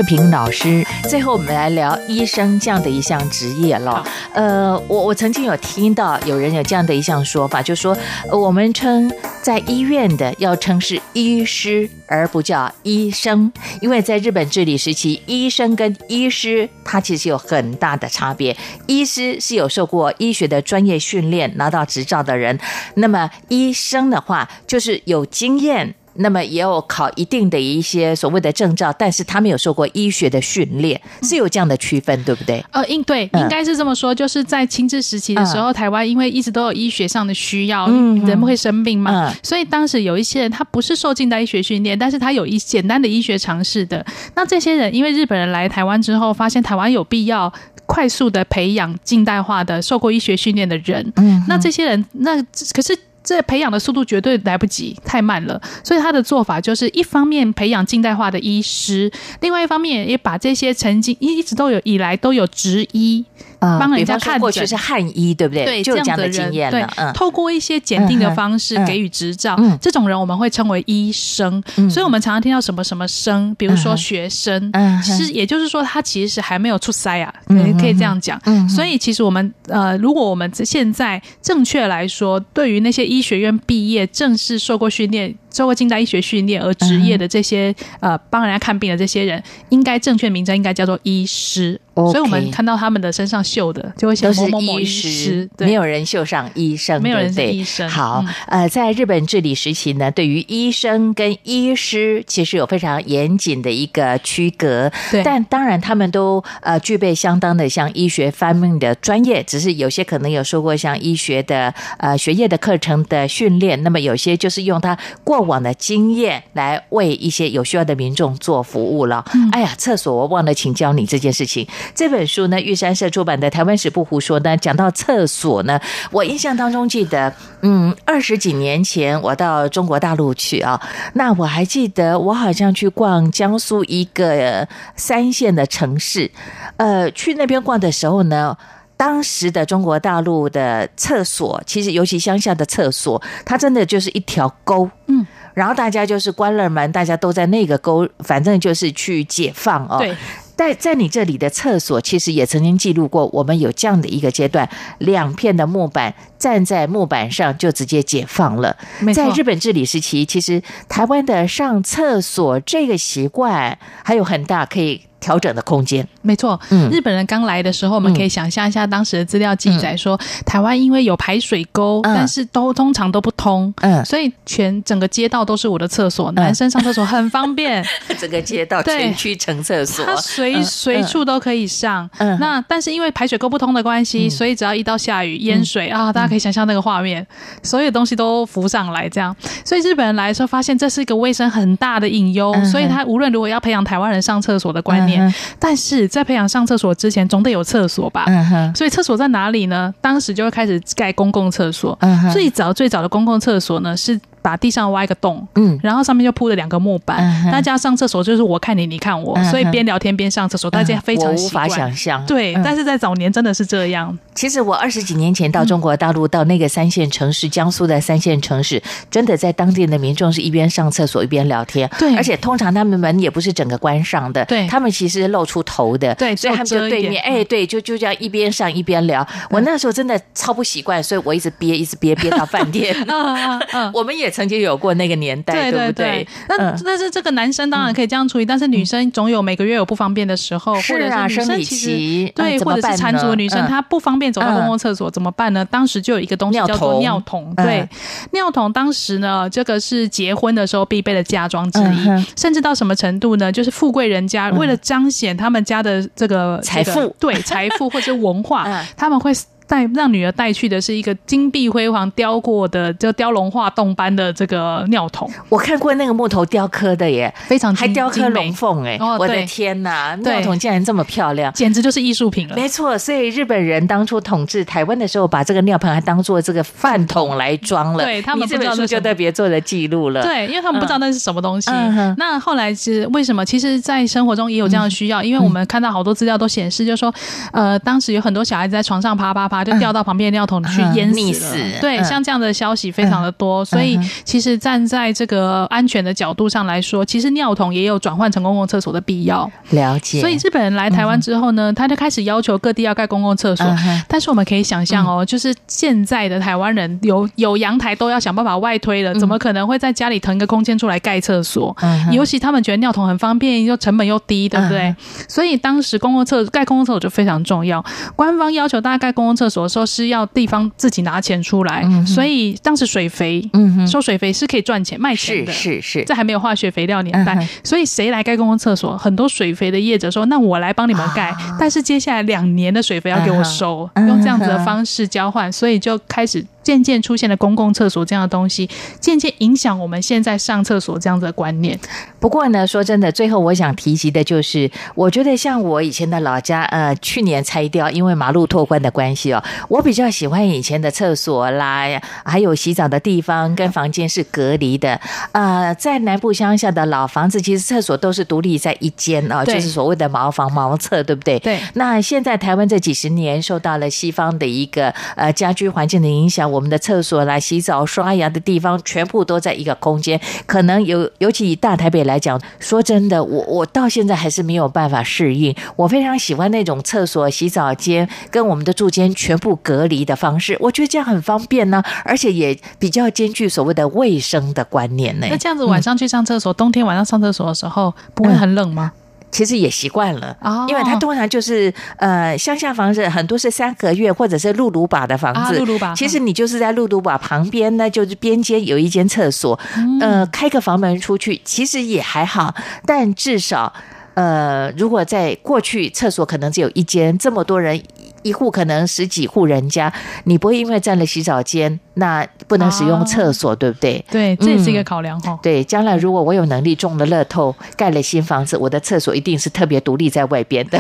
[0.02, 4.04] 慧萍老师，最后我们来聊医生这样的一项职业了。
[4.34, 7.96] 呃，我我曾经有听到有人有这样的一项说法，就说
[8.32, 9.12] 我们称
[9.44, 18.58] 在医院的要称是医师，而不叫医生，因为在日本治理时期，医生跟医师他其实有很大的差别。
[18.88, 22.60] 医师是有受过医学的专业训练，拿到执照的人，
[22.96, 25.94] 那么医生的话就是有经验。
[26.22, 32.64] 那么也有考一定的一些所谓的证照，但是他们有受过医学的训练，是有这样的区分，对不对？
[32.72, 44.06] 呃，应对应该是这么说，就是在清治时期的时候，台湾因为一直都有医学上的需要，人会生病嘛，所以当时有一些人他不是受近代医学训练，但是他有一简单的医学常识的。
[44.36, 47.52] 那这些人因为日本人来台湾之后，发现台湾有必要
[47.86, 52.42] 快速的培养近代化的受过医学训练的人，嗯，那这些人那
[52.74, 52.98] 可是。
[53.24, 55.62] 这培养的速度绝对来不及，太慢了。
[55.84, 63.26] 所以他的做法就是一方面培养近代化的医师，另外一方面也把这些曾经一一直都有以来都有执医。
[63.62, 65.66] 帮人家看过去是汉医，对不对？
[65.66, 71.64] 对，就这样的经验对，透过一些检定的方式给予执照，这种人我们会称为医生。
[71.90, 74.72] 所以，我们常常听到什么什么生，比如说学生，
[75.04, 77.34] 其实也就是说，他其实是还没有出塞啊，
[77.80, 78.40] 可以这样讲。
[78.68, 85.36] 所以，其实我们呃，如果我们现在正确来说，对于那些医学院毕业、正式受过训练。
[85.54, 91.81] 受过近代医学训练而职业的这些呃帮人家看病的这些人，应该正确名称应该叫做医师。
[91.94, 97.90] 所以我们看到他们的身上绣的，就会写某某某医师，没有人绣上医生，没有人是医生。
[97.90, 104.90] 好，呃，在日本治理时期呢，对于医生跟医师其实有非常严谨的一个区隔。
[105.12, 115.42] 对，但当然他们都呃具备相当的像医学方面的专业，只是有些可能有受过像医学的呃学业的课程的训练，那么有些就是用他过。
[115.42, 119.26] 过往的经验来为一些有需要的民众做服务了。
[119.52, 121.68] 哎呀，厕所我忘了请教你这件事情。
[121.94, 125.80] 这本书呢，玉山社出版的《台湾史不胡说》呢，讲到厕所呢，
[126.12, 130.82] 我印象当中记得，嗯，二十几年前我到中国大陆去啊，
[131.14, 136.32] 那我还记得我好像去逛江苏一个三线的城市，
[136.78, 138.58] 呃，去那边逛的时候呢。
[138.98, 145.26] 当时的中国大陆的厕所，其实尤其乡下的厕所，它真的就是一条沟，嗯，
[145.56, 149.98] 然后大家就是关了门，大家都在那个沟，反正就是去解放哦。
[149.98, 150.16] 对，
[150.56, 158.76] 在在你这里的厕所，其实也曾经记录过，我们有这样的一个阶段，两片的木板站在木板上就直接解放了。
[159.14, 165.04] 在日本治理时期，其实台湾的上厕所这个习惯还有很大可以。
[165.22, 166.60] 调整的空间，没错。
[166.72, 177.86] 嗯，日本人刚来的时候，我们可以想象一下当时的资料记载说，台湾因为有排水沟，但是都通常都不通，嗯，所以全整个街道都是我的厕所，男生上厕所很方便，
[178.20, 182.10] 整个街道全区成厕所，他随随处都可以上。
[182.18, 187.28] 嗯，那但是因为排水沟不通的关系，所以只要一到下雨淹水啊，大家可以想象那个画面，
[187.62, 189.36] 所有东西都浮上来，这样。
[189.66, 195.22] 所以日本人来的时候发现这是一个卫生很大的隐忧，所以他无论如何要培养台湾人上厕所的观念。
[195.60, 198.26] 但是在培养上厕所之前，总得有厕所吧？
[198.74, 199.94] 所以厕所在哪里呢？
[200.00, 202.00] 当时就会开始盖公共厕所。
[202.32, 204.18] 最早最早的公共厕所呢是。
[204.42, 212.26] 把地上挖一个洞，嗯，然后上面就铺了两个木板，大家上厕所就是我看你，你看我，所以边聊天边上厕所，大家非常无法想象。
[212.26, 214.18] 对，但是在早年真的是这样。
[214.34, 229.28] 其实我二十几年前到中国大陆，到那个三线城市，江苏的三线城市，真的在当地的民众是一边上厕所一边聊天，对，而且通常他们门也不是整个关上的，对，他们其实露出头的，对，所以他们就对面，哎，对，就就这样一边上一边聊。
[229.50, 232.96] 我那时候真的超不习惯，所以我一直憋，一直憋，憋到饭店。
[233.94, 235.12] 我们也曾经有过那个。
[235.22, 236.28] 年代对对对？
[236.50, 245.64] 那但是这个男生当然可以这样处理，但是女生总有每个月有不方便的时候，或者是女生其实对，或者是缠足的女生她不方便走到公共厕所怎么办呢？
[245.66, 247.88] 当时就有一个东西叫做尿桶，对，
[248.32, 253.52] 尿桶当时呢，这个是结婚的时候必备的嫁妆之一，甚至到什么程度呢？
[253.52, 258.66] 就是富贵人家为了彰显他们家的这个财富，对财富或者文化，
[258.98, 259.32] 他们会。
[259.72, 265.32] 带让女儿带去的是一个金碧辉煌雕过的，就雕龙画栋般的这个尿桶。
[265.48, 269.00] 我看过那个木头雕刻的耶，非常还雕刻龙凤哎！
[269.18, 272.56] 我的天哪，尿桶竟然这么漂亮，简直就是艺术品了。
[272.58, 278.04] 没错，所以日本人当初统治台湾的时候，把这个尿盆还当做这个饭桶来装了。
[278.04, 280.22] 对他们这本书就特别做的记录了。
[280.22, 281.72] 对，因为他们不知道那是什么东西。
[282.18, 283.46] 那后来是为什么？
[283.46, 287.14] 其实，在生活中也有这样的需要，因为我们看到好多资料都显示，就是说，
[287.54, 290.32] 呃，当时有很多小孩子在床上爬爬爬，就掉到旁边的。
[290.32, 299.52] 尿桶去淹死了，对，像这样的消息非常的多，所以其实站在这个安全的角度上来说，其实尿桶也有转换成公共厕所的必要。
[299.72, 300.22] 了解。
[300.22, 303.66] 所以日本人来台湾之后呢，他就开始要求各地要盖公共厕所。
[304.08, 311.76] 但是我们可以想象哦，就是现在的台湾人有有阳台都要想办法外推了，怎么可能会在家里腾一个空间出来盖厕所？
[312.12, 314.96] 尤其他们觉得尿桶很方便，又成本又低，对不对？
[315.28, 317.84] 所以当时公共厕盖公共厕所就非常重要。
[318.16, 320.28] 官方要求大家盖公共厕所的时候是要。
[320.34, 323.44] 地方自己拿钱出来，所以当时水肥，
[323.86, 328.98] 收水肥是可以赚钱卖钱的，是是，这还没有化学肥料年代，所以谁来盖公共厕所？
[328.98, 341.80] 很多水肥的业者说：“那我来帮你们盖，但是接下来两年的水肥要给我收。”用这样子的方式交换，所以就开始渐渐出现了公共厕所这样的东西，渐渐影响我们现在上厕所这样的观念。
[342.20, 351.88] 不过呢，说真的，最后我想提及的就是，我觉得像我以前的老家，呃，去年拆掉，因为马路拓宽的关系哦，我比较喜欢以前的厕所啦，
[352.24, 355.00] 还有洗澡的地方跟房间是隔离的。
[355.32, 361.40] 呃，在南部乡下的老房子，其实厕所都是独立在一间哦，就是所谓的茅房茅厕，对不对？
[361.40, 361.60] 对。
[361.74, 366.51] 那现在台湾这几十年受到了西方的一个呃家居环境的影响。
[366.52, 370.20] 我们的厕所来洗澡、刷牙的地方，全部都在一个空间。
[370.46, 375.56] 可能有，尤其以大台北来讲，说真的，我我到现在还是没有办法适应。
[375.76, 385.28] 我非常喜欢那种厕所、洗澡间跟我们的住间全部隔离的方式，我觉得这样很方便呢，而且也比较兼具所谓的卫生的观念呢。
[385.30, 388.92] 那这样子晚上去上厕所，冬天晚上上厕所的时候，不会很冷吗？
[389.32, 390.36] 其实也习惯了，
[390.68, 395.94] 因为它通常就是呃乡下房子很多是三合院或者是露露把的房子，露露把。
[395.96, 399.58] 其实你就是在露露把旁边呢，就是边间有一间厕所，
[400.00, 402.54] 呃，开个房门出去，其实也还好，
[402.86, 403.74] 但至少
[404.14, 407.82] 呃，如果在过去厕所可能只有一间，这么多人。
[408.24, 409.92] 一户可能十几户人家，
[410.26, 414.04] 你不会因为占了洗澡间，那不能使用厕所，对不对？
[414.10, 415.40] 对，这也是一个考量哈。
[415.42, 420.80] 对，将来如果我有能力中了乐透，盖了新房子，我的厕所一定是特别独立在外边的。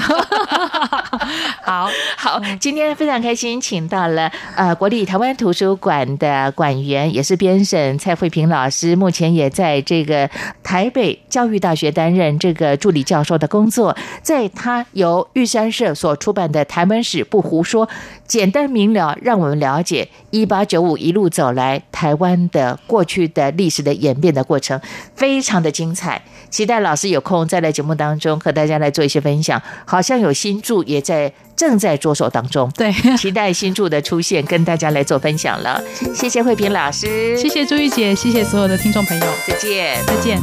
[1.64, 1.88] 好
[2.18, 10.30] 好，今天非常开心，请到了呃国立台湾图书馆的馆员，也是编审蔡慧平老师，目前也在这个
[10.64, 17.24] 台北教育大学担任这个助理教授的工作，在他由玉山社所出版的台湾史。
[17.24, 17.88] 不胡说，
[18.26, 24.82] 简单明了，让我们了解一八九五一路走来台湾的过去的历史的演变的过程，
[25.16, 26.22] 非常的精彩。
[26.52, 29.60] 期待老师有空再来节目当中和大家来做一些分享。
[29.86, 35.82] 好像有新著也在正在着手当中，对， 期待新著的出现，跟大家来做分享了。
[36.14, 40.40] 谢谢慧萍老师，谢谢朱玉姐，谢谢所有的听众朋友，再见，再见。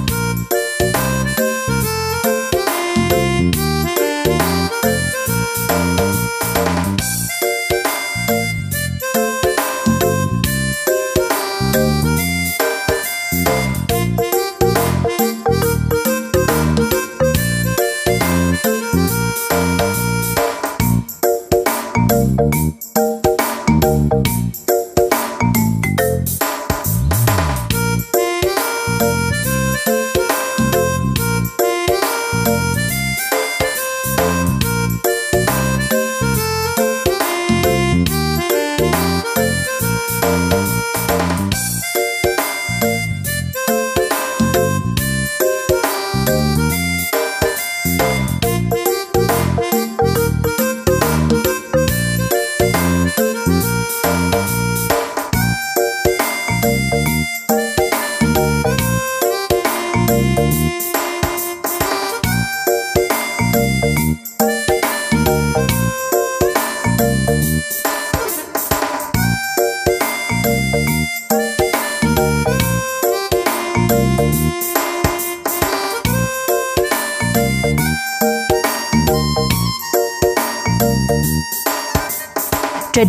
[6.97, 7.28] 这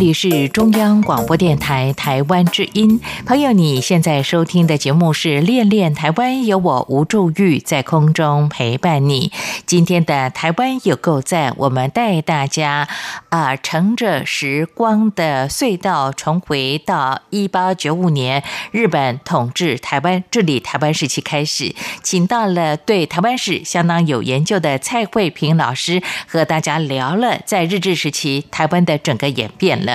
[0.00, 9.30] 里是中央广播电台台湾之音，朋友，你现在收听的节目是《恋恋台湾》，有我吴祝玉在空中陪伴你。
[9.66, 12.88] 今天的台湾有够赞，我们带大家
[13.28, 29.84] 啊，乘着时光的隧道，重回到一八九五年日本统治台湾、治理台湾时期开始，请到了对台湾史相当有研究的蔡慧萍老师，和大家聊了在日治时期台湾的整个演变。
[29.84, 29.89] 了，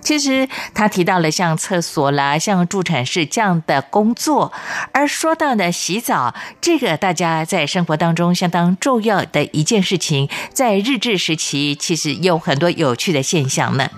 [0.00, 4.52] 其实他提到了像厕所啦、像助产士这样的工作，
[4.90, 13.88] 而说到呢洗澡，这个大家在生活当中相当重要的一件事情，在日治时期其实有很多有趣的现象呢。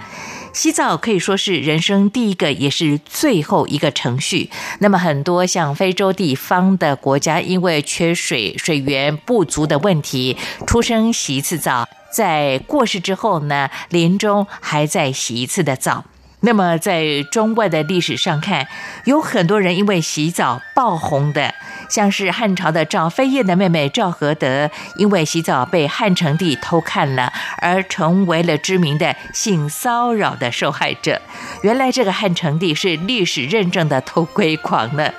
[0.55, 4.49] 洗澡可以说是人生第一个也是最后一个程序。
[4.79, 11.89] 那么很多像非洲地方的国家，因为缺水、水源不足的问题，出生洗一次澡。
[12.13, 16.05] 在过世之后呢，临终还在洗一次的澡。
[16.45, 18.69] 那么在中外的历史上看，
[19.05, 21.55] 有很多人因为洗澡爆红的，
[21.89, 27.33] 像是汉朝的赵飞燕的妹妹赵合德，因为洗澡被汉成帝偷看了，
[27.63, 31.19] 而成为了知名的性骚扰的受害者。
[31.63, 35.11] 原来这个汉成帝是历史认证的偷窥狂呢。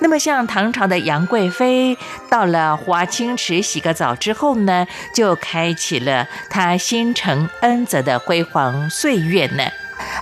[0.00, 1.96] 那么，像唐朝的杨贵妃，
[2.28, 9.64] 到了华清池洗个澡之后呢，就开启了她心承恩泽的辉煌岁月呢。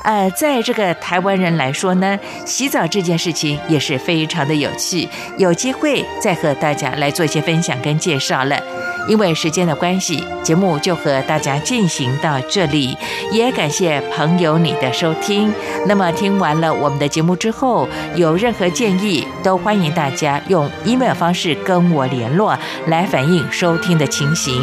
[0.03, 5.09] 呃，在这个台湾人来说呢，洗澡这件事情也是非常的有趣，
[5.39, 8.61] 有机会再和大家来做一些分享跟介绍了。
[9.09, 12.97] 因为时间的关系，节目就和大家进行到这里，
[13.31, 15.53] 也感谢朋友你的收听。
[15.87, 24.63] 那么听完了我们的节目之后，有任何建议，都欢迎大家用 email 方式跟我联络，来反映收听的情形。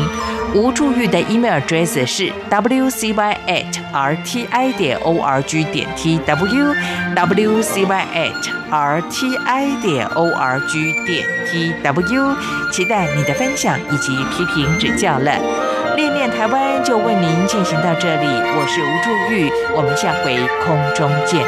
[0.53, 6.75] 吴祝玉的 email address 是 wcy at rti 点 org 点 tw
[7.15, 8.33] wcy at
[8.69, 12.35] rti 点 org 点 tw，
[12.69, 15.31] 期待你的分享以及批评指教了。
[15.95, 21.45] 练练台湾就为您进行到这里，我是吴祝玉，我们下回空中见。